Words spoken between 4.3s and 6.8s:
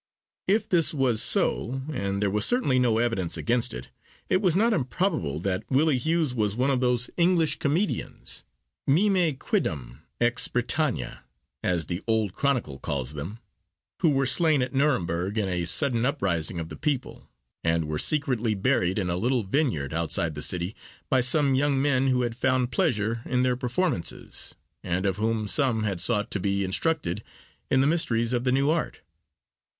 was not improbable that Willie Hughes was one of